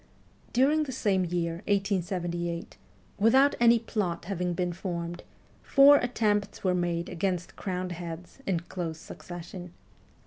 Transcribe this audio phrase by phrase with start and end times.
[0.51, 2.75] During the same year, 1878,
[3.19, 5.21] without any plot having been formed,
[5.61, 9.73] four attempts were made against crowned heads in close succession.